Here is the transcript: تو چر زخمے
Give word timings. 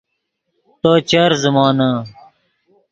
تو 0.81 0.91
چر 1.09 1.31
زخمے 1.41 1.91